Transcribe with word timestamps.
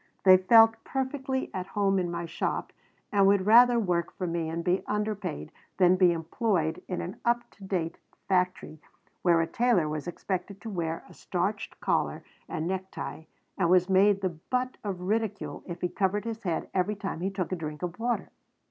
They 0.23 0.35
felt 0.37 0.83
perfectly 0.83 1.51
at 1.53 1.67
home 1.77 1.99
in 1.99 2.09
my 2.09 2.25
shop, 2.25 2.73
and 3.11 3.27
would 3.27 3.45
rather 3.45 3.77
work 3.79 4.11
for 4.17 4.25
me 4.25 4.49
and 4.49 4.63
be 4.63 4.81
underpaid 4.87 5.51
than 5.77 5.95
be 5.95 6.11
employed 6.11 6.81
in 6.87 7.01
an 7.01 7.19
up 7.23 7.47
to 7.51 7.63
date 7.63 7.99
factory 8.27 8.81
where 9.21 9.41
a 9.41 9.45
tailor 9.45 9.87
was 9.87 10.07
expected 10.07 10.59
to 10.61 10.71
wear 10.71 11.03
a 11.07 11.13
starched 11.13 11.79
collar 11.81 12.23
and 12.49 12.65
necktie 12.67 13.25
and 13.59 13.69
was 13.69 13.91
made 13.91 14.21
the 14.21 14.29
butt 14.29 14.77
of 14.83 15.01
ridicule 15.01 15.61
if 15.67 15.81
he 15.81 15.87
covered 15.87 16.25
his 16.25 16.41
head 16.41 16.67
every 16.73 16.95
time 16.95 17.19
he 17.21 17.29
took 17.29 17.51
a 17.51 17.55
drink 17.55 17.83
of 17.83 17.99
water. 17.99 18.31